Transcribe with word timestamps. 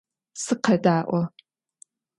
Сыкъэдаӏо! 0.43 1.21